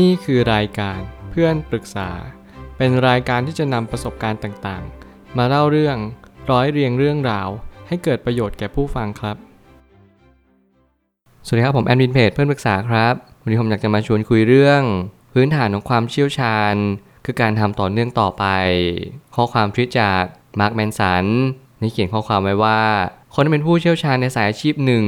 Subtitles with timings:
[0.00, 2.10] นี่คือรายการเพื่อนปรึกษา
[2.76, 5.96] เป็นรายการที่จะนำประสบการณ์ต่างๆ มาเล่าเรื่อง
[6.50, 7.48] ร้อยเรียงเรื่องราว
[7.88, 9.36] ให้เกิดประโยชน์แก่ผู้ฟังครับ
[11.46, 14.82] สวัสดีครับผมแอดมินเพจเพื่อนปรึกษาครับ วันนี้ผมอยากจะมาชวนคุยเรื่อง
[15.32, 16.74] พื้นฐานของความเชี่ยวชาญ
[17.24, 18.44] คือการทำต่อเนื่องต่อไป
[19.34, 20.22] ข้อความทวิตจาก
[20.60, 21.24] มาร์คแมนสัน
[21.82, 22.80] นี่เขียนข้อความไว้ว่า
[23.34, 25.04] คนที่เป็นผู้เชี่ยวชาญในสายอาชีพหนึ่ง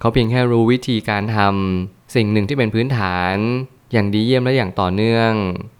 [0.00, 3.36] เขาเพียงแค่รู้วิธีการทำสิ่งหนึ่งที่เป็นพื้นฐาน
[3.92, 5.32] อย่างดีเยี่ยมและอย่างต่อเนื่อง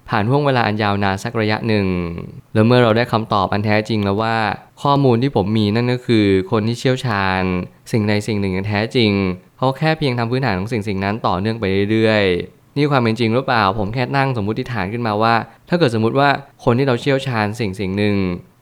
[0.09, 1.87] ผ่านห่วงเวลาอันยาวนานสักระยะหนึ่ง
[2.54, 4.37] แล้วเมื่อเราได้คำตอบอันแท้จริงแล้วว่า
[4.82, 7.42] ข้อมูลที่ผมมีนั่นก็คือ คนที่เชี่ยวชาญ
[7.92, 9.12] สิ่งใดสิ่งหนึ่งอย่างแท้จริง
[9.59, 15.34] เขาแค่เพียงทำพื้นฐานของสิ่งสิ่งนั้นต่อเนื่องไปเรื่อยๆนี่ความเป็นจริงหรือเปล่า ผมแค่นั่งสมมติฐานขึ้นมาว่า
[15.68, 16.29] ถ้าเกิดสมมติว่า
[16.65, 18.16] คนที่เราเชี่ยวชาญสิ่งสิ่งหนึ่ง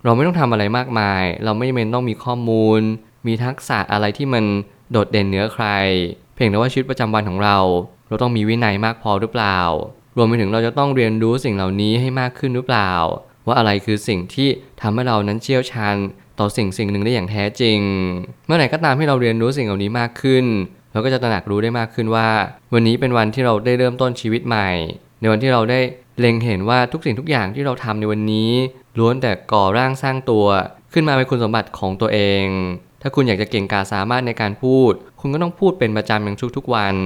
[0.04, 2.80] เราไม่ต้องทำอะไรมากมาย เราไม่จำเป็นต้องมีข้อมูล
[3.26, 4.44] มีทักษะอะไรที่มัน
[4.90, 5.66] โดดเด่นเหนือใคร
[6.34, 7.56] เพียงแต่ว่าชีวิตประจำวันของเรา
[8.10, 9.58] เราต้องมีวินัยมากพอหรือเปล่า
[10.16, 12.92] รวมไปถึงเราจะต้องเรียนรู้สิ่งเหล่านี้ให้มากขึ้นหรือเปล่า
[13.46, 14.48] ว่าอะไรคือสิ่งที่
[14.80, 15.96] ทำให้เรานั้นเชี่ยวชาญ
[16.38, 17.80] ต่อสิ่งสิ่งหนึ่งได้อย่างแท้จริง
[18.46, 20.44] เมื่อไหร่ก็ตามที่เราเรียนรู้สิ่งเหล่านี้มากขึ้น
[20.92, 22.28] เราก็จะตระหนักรู้ได้มากขึ้นว่า
[22.74, 24.68] วันนี้เป็นวันที่เราได้เริ่มต้นชีวิตใหม่
[25.20, 25.80] ในวันที่เราได้
[26.18, 28.50] เล็งเห็นว่าทุกสิ่งทุกอย่างที่เราทำในวันนี้
[28.98, 30.46] ล้วนแต่ก่อร่างสร้างตัว
[30.92, 32.44] ขึ้นมาเป็นคุณสมบัติของตัวเอง
[33.02, 36.96] ถ้าคุณอยากจะเก่งกาสามารถในการพูด คุณก็ต้องพูดเป็นประจำอย่างทุกๆวัน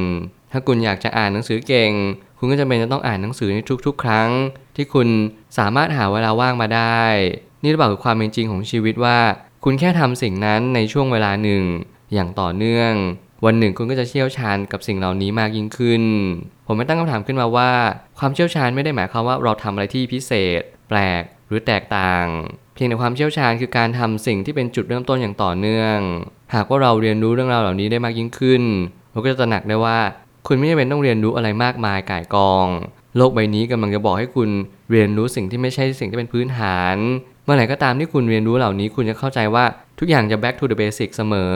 [0.54, 1.92] ถ้าคุณอยากจะอ่านหนังสือเก่ง
[2.38, 4.30] คุณก็จะเป็นจะต้องอ่านหนังสือในทุก ๆ ครั้ง
[4.76, 5.08] ที่คุณ
[5.58, 7.02] สามารถหาเวลาว่างมาได้
[7.62, 9.18] นี่หรือเปล่าคือความเป็นจริงของชีวิตว่า
[9.64, 11.64] คุณแค่ทำสิ่งนั้นในช่วงเวลาหนึ่ง
[12.14, 12.92] อย่างต่อเนื่อง
[13.44, 16.02] วันหนึ่งคุณก็จะเชี่ยวชาญกับสิ่งเหล่านี้มากยิ่งขึ้น
[16.66, 17.70] ผมไม่ตั้งคำถามขึ้นมาว่า
[18.18, 22.26] ความเชี่ยวชาญไม่ได้หมายความว่าเราทำอะไรที่พิเศษ แปลกหรือแตกต่าง
[22.74, 25.98] เพียงแต่ความเชี่ยวชาญคือการทำสิ่งที่เป็นจุดเริ่มต้นอย่างต่อเนื่อง
[26.54, 28.62] หากว่าเราเรียนรู้เรื่องราวเหล่านี้ได้มากยิ่งขึ้น
[29.10, 29.98] เราก็จะตระหนักได้ว่า
[30.48, 32.66] คุณไม่จำเป็นต้องเรียนรู้อะไรมากมายก่ายกอง
[33.16, 34.50] โลกใบนี้กำลังจะบอกให้คุณ
[34.90, 36.96] เรียนรู้สิ่งที่ไม่ใช่สิ่งที่เป็นพื้นฐาน
[37.44, 39.64] เมื่อไหร่ก็ตามที่คุณเรียนรู้เหล่านี้ คุณจะเข้าใจว่า
[39.98, 41.54] ทุกอย่างจะ back to the basic เสมอ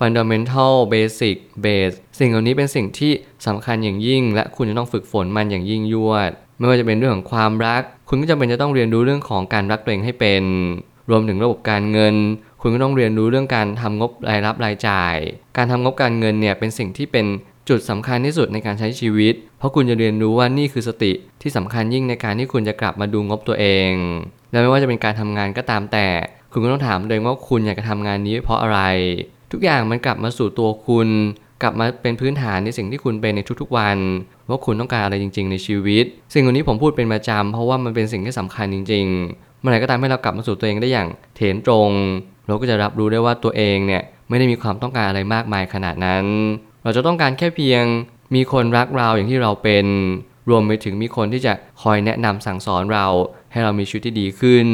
[0.00, 3.12] fundamental basic base สิ่งเหล่านี้เป็นสิ่งที่
[3.46, 10.44] สำคัญอย่างยิ่ง และคุณจะต้องฝึกฝนมันอย่างยิ่งยวด ไม่ว่าจะเป็นเรื่องของความรัก คุณก็จำเป็นจะต้องเรียนรู้เรื่องของการรักตัวเองให้เป็น
[11.10, 12.14] รวมถึงระบบการเงิน
[12.60, 15.16] คุณก็ต้องเรียนรู้เรื่องการทำงบรายรับรายจ่าย
[15.56, 17.26] การทำงบการเงินเนี่ยเป็นสิ่งที่เป็น
[17.72, 21.12] จุดสำคัญที่สุดในการใช้ชีวิต เพราะคุณจะเรียนรู้ว่านี่คือสติ
[21.42, 23.92] ที่สำคัญยิ่งในการที่คุณจะกลับมาดูงบตัวเอง
[24.50, 26.06] และไม่ว่าจะเป็นการทำงานก็ตามแต่
[26.52, 28.80] คุณก็ต้องถามตัวเองว่าคุณอยากจะทำงานนี้เพราะอะไร
[29.52, 31.08] ทุกอย่างมันกลับมาสู่ตัวคุณ
[31.62, 33.98] กลับมาเป็นพื้นฐานในสิ่งที่คุณเป็นในทุกๆวัน
[34.48, 41.90] ว่าคุณต้องการอะไรจริง ๆ ในชีวิต สิ่งเหล่านี้ผมพูดเป็นประจำเพราะว่ามันเป็นสิ่งที่สำคัญจริง ๆ เมื่อไหร่ก็ตามให้เรากลับมาสู่ตัวเองได้อย่างเถนตรง
[42.46, 46.24] เราก็จะรับรู้ได้ว่าตัวเองเนี่ยไม่ได้มีความต้องการอะไรมากมายขนาดนั้น
[46.82, 47.84] เราจะต้องการแค่เพียง
[48.34, 49.86] มีคนรักเราอย่างที่เราเป็น
[50.50, 53.06] รวมไปถึงมีคนที่จะคอยแนะนำสั่งสอนเรา
[53.52, 54.68] ให้เรามีชีวิตที่ดีขึ้น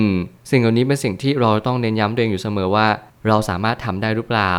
[0.50, 2.86] สิ่งเหล่านี้เป็นสิ่งที่เราต้องเน้นย้ำตัวเองอยู่เสมอว่า
[3.26, 4.54] เราสามารถทำได้หรือเปล่า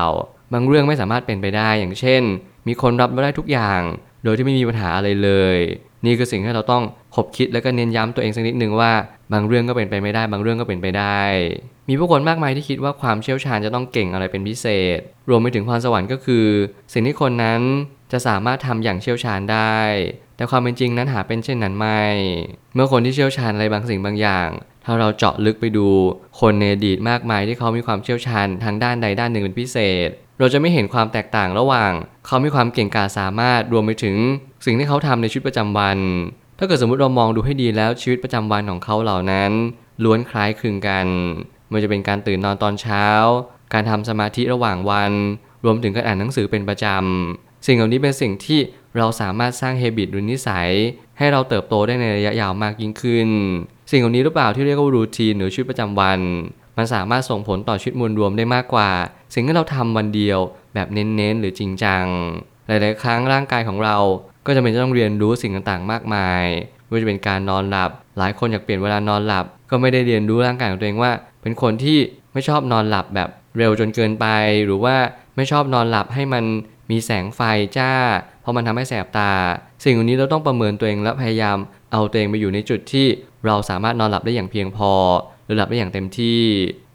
[0.54, 2.22] บางเรื่องไม่สามารถเป็นไปได้อย่างเช่น
[2.68, 3.82] มีคนรับได้ทุกอย่าง
[4.24, 5.58] โดยที่ไม่มีปัญหาอะไรเลย
[6.06, 6.84] นี่คือสิ่งที่เราต้อง
[7.16, 8.92] คบคิดและก็เน้นย้ำตัวเองสักนิดนึงว่า
[9.34, 11.22] บางเรื่องก็เป็นไปไม่ได้ บางเรื่องก็เป็นไปได้
[11.90, 14.66] มีผู้คนมากมายที่คิดว่าความเชี่ยวชาญจะต้องเก่งอะไรเป็นพิเศ
[14.98, 16.46] ษ รวมไปถึงพรสวรรค์ก็คือ
[16.94, 17.62] สิ่งที่คนนั้น
[18.12, 19.78] จะสามารถทำอย่างเชี่ยวชาญได้
[20.38, 22.04] แต่ความเป็นจริงนั้นหาเป็นเช่นนั้นไม่
[22.76, 24.50] เมื่อคนที่เชี่ยวชาญอะไรบางสิ่งบางอย่าง
[24.86, 25.88] ถ้าเราเจาะลึกไปดู
[26.40, 30.10] คนในอดีตมากมายที่เขามีความเชี่ยวชาญทางด้านใดด้านหนึ่งเป็นพิเศษ
[30.40, 31.92] เราจะไม่เห็นความแตกต่างระหว่าง
[32.28, 34.16] เขามีความเก่งกาจสามารถรวมไปถึง
[34.66, 35.98] สิ่งที่เขาทำในชีวิตประจำวัน
[36.62, 39.52] ถ้าเกิดสมมติเรามองดูให้ดีแล้วชีวิตประจำวันของเขาเหล่านั้น
[40.04, 41.08] ล้วนคล้ายคลึงกัน
[41.72, 43.06] มันจะเป็นการตื่นนอนตอนเช้า
[43.74, 45.12] การทำสมาธิระหว่างวัน
[45.66, 48.60] รวมถึงการอ่านหนังสือเป็นประจำสิ่งเหล่านี้เป็นสิ่งที่
[48.98, 50.70] เราสามารถสร้างเฮบิตหรือนิสัย
[51.18, 53.30] ให้เราเติบโตได้ในระยะยาวมากยิ่งขึ้น
[53.92, 56.20] สิ่งเหล่านี้หรือเปล่าที่เรียกว่ารูทีนหรือชีวิตประจำวัน
[56.78, 58.90] มันสามารถส่งผลต่อชีวิตมวลรวมได้มากกว่า
[59.34, 60.40] สิ่งที่เราทำวันเดียว
[60.74, 62.06] แบบเน้นๆหรือจริงจัง
[62.68, 63.98] หลาย ๆ ครั้งร่างกายของเรา
[64.50, 66.46] ก็จะเป็นต้องเรียนรู้สิ่งต่างๆ มากมาย
[66.86, 71.12] ไม่ว่าจะเป็นการนอนหลับ หลายคนอยากเปลี่ยนเวลานอนหลับ ก็ไม่ได้เรียนรู้ร่างกายของตัวเองว่า
[71.42, 72.00] เป็นคนที่
[72.34, 74.26] ไม่ชอบนอนหลับแบบเร็วจนเกินไป
[74.66, 74.96] หรือว่า
[75.36, 76.44] ไม่ชอบนอนหลับให้มัน
[76.92, 77.42] มีแสงไฟ
[77.78, 77.92] จ้า
[78.42, 79.32] เพราะมันทำให้แสบตา
[79.84, 81.58] สิ่งเหล่านี้เราต้องประเมินตัวเองและพยายาม
[81.92, 83.08] เอาตัวเองไปอยู่ในจุดที่
[83.46, 84.92] เราสามารถนอนหลับได้อย่างเพียงพอ
[85.46, 86.42] หรือหลับได้อย่างเต็มที่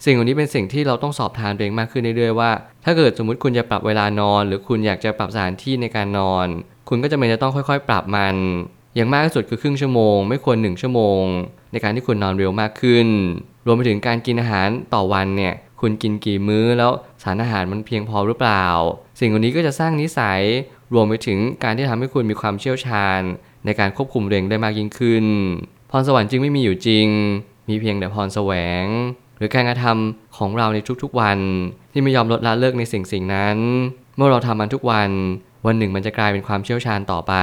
[0.04, 2.50] สิ่งเหล่านี้เป็นสิ่งที่เราต้องสอบทานตัวเองมากขึ้นเรื่อยๆว่า
[2.84, 6.46] ถ้าเกิดสมมุติคุณจะปรับเวลานอน หรือคุณอยากจะปรับสถานที่ในการนอน
[6.88, 8.36] คุณก็จะเป็นจะต้องค่อยๆ ปรับมัน
[8.94, 11.22] อย่างมากที่สุดคือครึ่งชั่วโมง ไม่ควร 1 ชั่วโมง
[11.72, 13.08] ในการที่คุณนอนเร็วมากขึ้น
[13.66, 16.90] รวมไปถึงการกินอาหารต่อวันเนี่ยคุณกินกี่มื้อแล้ว
[17.22, 18.66] สารอาหารมันเพียงพอหรือเปล่า
[19.20, 20.40] สิ่งเหล่านี้ก็จะสร้างนิสัย
[20.94, 23.20] รวมไปถึงการที่ทำให้คุณมีความเชี่ยวชาญ
[23.64, 25.26] ในการควบคุมตัวเองได้มากยิ่งขึ้น
[25.90, 27.08] พรสวรรค์จึงไม่มีอยู่จริง
[27.68, 28.52] มีเพียงแต่พรแสว
[28.84, 28.86] ง
[29.38, 31.38] หรือการกระทำของเราในทุกๆวัน
[31.92, 33.56] ที่ไม่ยอมลดละเลิกในสิ่งสิ่งนั้น
[34.16, 35.10] เมื่อเราทำมันทุกวัน
[35.66, 37.34] วันหนึ่งมันจะกลายเป็นความเชี่ยวชาญต่อไป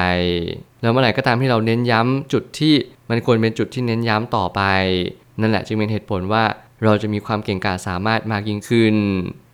[0.81, 2.73] แล้วเมื่อไหร่ก็ตามที่เราเน้นย้ำจุดที่
[3.09, 4.61] มันควรเป็นจุดที่เน้นย้ำต่อไป
[5.41, 6.43] นั่นแหละจึงเป็นเหตุผลว่า
[6.83, 8.95] เราจะมีความเก่งกาจสามารถมากยิ่งขึ้น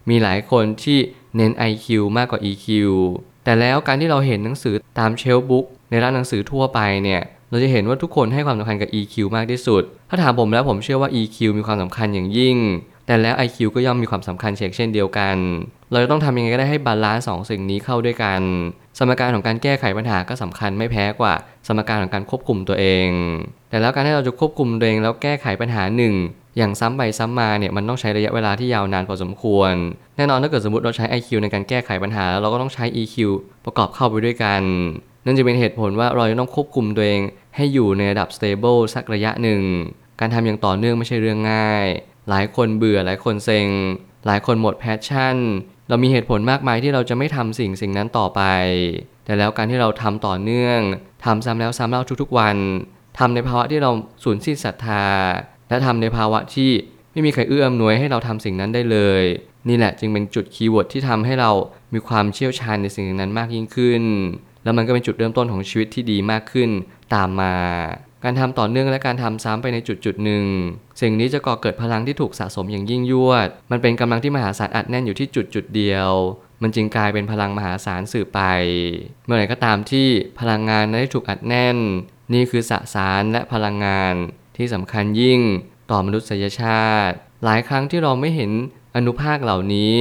[0.10, 1.00] มีหลายคนที่
[1.38, 1.88] เน้น IQ
[2.18, 2.68] มากกว่า EQ
[3.44, 12.58] แต่แล้วการที่เราเห็นหนังสือตาม shelf book ในร้านหนังสือทั่วไปเนี่ยเราจะเห็นว่าทุกคนให้ความสำคัญกับ EQ มากที่สุด ถ้าถามผมแล้วผมเชื่อว่า EQ มีความสำคัญอย่างยิ่ง
[13.08, 15.38] แต่แล้ว IQ ก็ย่อมมีความสำคัญเช่นเช่นเดียวกัน
[15.92, 18.42] เราจะต้องทำยังไงก็ได้ให้ balance สองสิ่งนี้เข้าด้วยกัน
[18.98, 21.34] สมการของการแก้ไขปัญหาก็สำคัญไม่แพ้กว่า
[21.68, 23.08] สมการของการควบคุมตัวเอง
[23.70, 26.14] แต่แล้วการที่เราจะควบคุมตัวเองแล้วแก้ไขปัญหาหนึ่ง
[26.58, 29.74] อย่างซ้ำไปซ้ำมาเนี่ยมันต้องใช้ระยะเวลาที่ยาวนานพอสมควร
[30.18, 33.16] แน่นอนถ้าเกิดสมมติเราใช้ IQ ในการแก้ไขปัญหาแล้วเราก็ต้องใช้ EQ
[33.66, 34.62] ประกอบเข้าไปด้วยกัน
[35.26, 37.22] นั่นจะเป็นเหตุผลว่าเราจะต้องควบคุมตัวเอง
[37.56, 39.62] ให้อยู่ในระดับ stable สักระยะหนึ่ง
[40.20, 41.88] การทำอย่างต่อเนื่องไม่ใช่เรื่องง่าย
[42.30, 43.68] หลายคนเบื่อหลายคนเซ็ง
[44.28, 45.38] หลายคนหมด passion
[45.90, 48.42] เรามีเหตุผลมากมายที่เราจะไม่ทำสิ่งสิ่งนั้นต่อไป
[49.26, 50.80] แต่แล้วการที่เราทำต่อเนื่อง
[51.26, 52.58] ทำซ้ำแล้วซ้ำเล่าทุกๆวัน
[53.20, 53.92] ทำในภาวะที่เรา
[54.24, 55.06] สูญสิ้นศรัทธา
[55.70, 56.72] และทำในภาวะที่
[57.12, 59.24] ไม่มีใครเอื้ออำนวยให้เราทำสิ่งนั้นได้เลย
[59.68, 61.52] นี่แหละจึงเป็นจุด keyword ที่ทำให้เรา
[61.94, 64.04] มีความเชี่ยวชาญในสิ่งนั้นมากยิ่งขึ้น
[64.64, 66.70] แล้วมันก็เป็นจุดเริ่มต้นของชีวิตที่ดีมากขึ้น
[67.14, 67.54] ตามมา
[68.24, 70.46] การทำต่อเนื่องและการทำซ้ำไปในจุดจุดหนึ่ง
[71.02, 76.10] สิ่งนี้จะก่อเกิดพลังที่ถูกสะสมอย่างยิ่งยวด มันเป็นกำลังที่มหาศาลอัดแน่นอยู่ที่จุดจุดเดียว
[76.62, 78.42] มันจึงกลายเป็นพลังมหาศาลสืบไป
[79.26, 80.08] เมื่อไหร่ก็ตามที่
[80.40, 81.78] พลังงานนั้นได้ถูกอัดแน่น
[82.34, 84.14] นี่คือสสารและพลังงาน
[84.58, 85.40] ที่สำคัญยิ่ง
[85.92, 88.52] ต่อมนุษยชาติ หลายครั้งที่เราไม่เห็น
[88.96, 89.96] อนุภาคเหล่านี้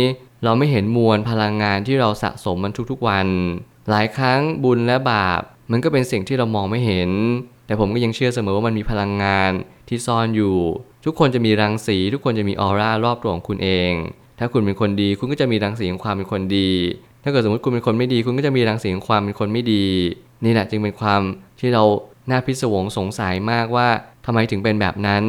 [0.45, 3.27] เราไม่เห็นมวลพลังงานที่เราสะสมมันทุกๆวัน
[3.91, 7.11] หลายครั้งบุญและบาป มันก็เป็นสิ่งที่เรามองไม่เห็น
[7.67, 9.53] แต่ผมก็ยังเชื่อเสมอว่ามันมีพลังงาน
[9.89, 10.57] ที่ซ่อนอยู่
[11.05, 13.93] ทุกคนจะมีรังสี ทุกคนจะมีออร่ารอบตัวของคุณเอง
[14.39, 16.71] ถ้าคุณเป็นคนดี คุณก็จะมีรังสีของความเป็นคนดี
[17.23, 19.85] ถ้าเกิดสมมติคุณเป็นคนไม่ดี คุณก็จะมีรังสีของความเป็นคนไม่ดี
[20.45, 21.21] นี่แหละจึงเป็นความ
[21.61, 21.85] ที่เรา
[22.31, 23.89] น่าพิศวงสงสัยมากว่า
[24.27, 25.25] ทำไมถึงเป็นแบบนั้น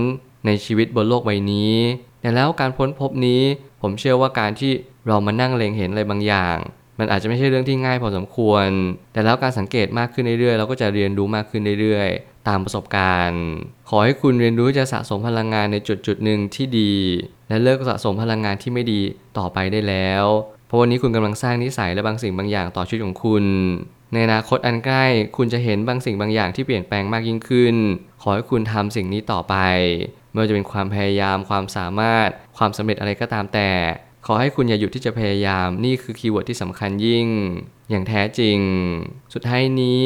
[0.45, 1.75] ในชีวิตบนโลกใบนี้
[2.21, 3.41] แต่แล้วการพ้นพบนี้
[3.81, 4.71] ผมเชื่อว่าการที่
[5.07, 6.57] เรามานั่งเล็งเห็นอะไรบางอย่าง
[6.99, 8.67] มันอาจจะไม่ใช่เรื่องที่ง่ายพอสมควร
[9.13, 13.43] แต่แล้วการสังเกตมากขึ้นเรื่อยๆ เราก็จะเรียนรู้มากขึ้นเรื่อยๆ ตามประสบการณ์
[13.89, 16.93] ขอให้คุณเรียนรู้จะสะสมพลังงานในจุดจุดหนึ่งที่ดี
[17.49, 19.01] และเลิกสะสมพลังงานที่ไม่ดี
[19.37, 20.25] ต่อไปได้แล้ว
[20.67, 23.45] เพราะวันนี้คุณกำลังสร้างนิสัยและบางสิ่งบางอย่างต่อชีวิตของคุณ
[24.13, 25.05] ในอนาคตอันใกล้
[25.37, 27.75] คุณจะเห็นบางสิ่งบางอย่างที่เปลี่ยนแปลงมากยิ่งขึ้น
[28.21, 29.55] ขอให้คุณทำสิ่งนี้ต่อไป
[30.31, 33.69] ไม่ว่าจะเป็นความพยายาม ความสามารถ ความสำเร็จอะไรก็ตามแต่
[34.29, 37.27] ขอให้คุณอย่าหยุดที่จะพยายามนี่คือ keyword ที่สำคัญยิ่ง
[37.89, 38.59] อย่างแท้จริง
[39.33, 40.03] สุดท้ายนี้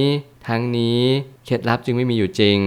[0.47, 0.99] ทั้งนี้
[1.45, 2.59] เคล็ดลับจึงไม่มีอยู่จริง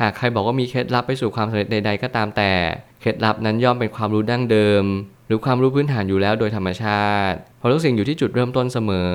[0.00, 2.52] หากใครบอกว่ามีเคล็ดลับไปสู่ความสำเร็จใด ๆ ก็ตามแต่
[3.00, 4.84] เคล็ดลับนั้นย่อมเป็นความรู้ดั้งเดิม
[5.26, 9.12] หรือความรู้พื้นฐานอยู่แล้วโดยธรรมชาติ เพราะทุกสิ่งอยู่ที่จุดเริ่มต้นเสมอ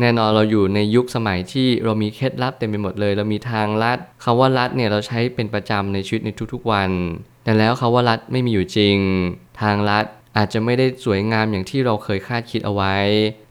[0.00, 6.90] แน่นอนเราอยู่ในยุคสมัยที่เรามีเคล็ดลับเต็มไปหมดเลย เรามีทางลัดคำว่าลัดเนี่ยเราใช้เป็นประจำในชีวิตในทุกๆวัน
[7.44, 8.96] แต่แล้วคำว่าลัดไม่มีอยู่จริง
[9.62, 10.06] ทางลัด
[10.36, 12.94] อาจจะไม่ได้สวยงามอย่างที่เราเคยคาดคิดเอาไว้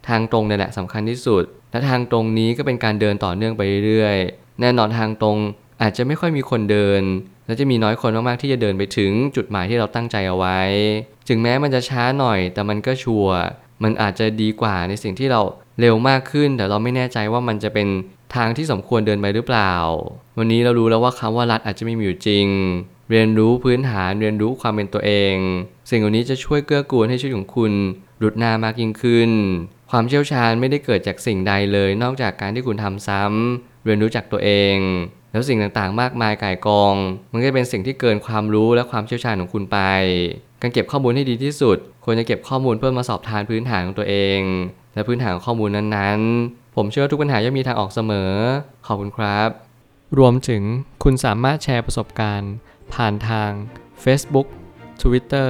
[0.08, 5.38] ทางตรงนี่แหละสำคัญที่สุด และทางตรงนี้ก็เป็นการเดินต่อเนื่องไปเรื่อยๆ แน่นอนทางตรง
[5.82, 7.04] อาจจะไม่ค่อยมีคนเดิน
[7.46, 10.60] และจะมีน้อยคนมากๆที่จะเดินไปถึงจุดหมายที่เราตั้งใจเอาไว้
[11.30, 13.38] ถึงแม้มันจะช้าหน่อยแต่มันก็ชัวร์
[13.84, 15.42] มันอาจจะดีกว่าในสิ่งที่เรา
[15.80, 17.88] เร็วมากขึ้น แต่เราไม่แน่ใจว่ามันจะเป็น
[18.36, 19.74] ทางที่สมควรเดินไปหรือเปล่า
[20.38, 22.48] วันนี้เรารู้แล้วว่าคำว่ารัดอาจจะไม่มีอยู่จริง
[23.12, 25.36] เรียนรู้พื้นฐานเรียนรู้ความเป็นตัวเอง
[25.94, 27.74] สิ่งเหล่านี้จะช่วยเกื้อกูลให้ชีวิตของคุณ
[28.22, 29.32] รุดนามากยิ่งขึ้น
[29.92, 34.78] ความเชี่ยวชาญไม่ได้เกิดจากสิ่งใดเลย นอกจากการที่คุณทำซ้ำเรียนรู้จากตัวเอง
[35.32, 36.96] แล้วสิ่งต่างๆ มากมายก่ายกอง
[37.32, 39.80] มันก็เป็นสิ่งที่เกินความรู้และความเชี่ยวชาญของคุณไป
[40.62, 44.40] การเก็บข้อมูลให้ดีที่สุด ควรจะเก็บข้อมูลเพื่อมาสอบทานพื้นฐานของตัวเอง
[44.94, 48.32] และพื้นฐานข้อมูลนั้นๆ ผมเชื่อว่าทุกปัญหาย่อมมีทางออกเสมอ
[48.88, 49.50] ขอบคุณครับ
[50.18, 50.64] รวมถึง
[51.04, 52.54] คุณสามารถแชร์ประสบการณ์
[52.94, 53.52] ผ่านทาง
[54.04, 54.48] Facebook
[55.02, 55.50] Twitter